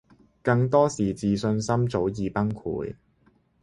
[0.41, 2.95] 更多是自信心早已崩潰